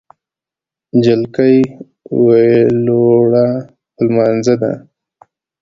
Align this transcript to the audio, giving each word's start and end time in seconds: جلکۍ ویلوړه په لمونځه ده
جلکۍ 1.03 1.57
ویلوړه 2.23 3.47
په 3.95 4.01
لمونځه 4.05 4.55
ده 4.61 4.73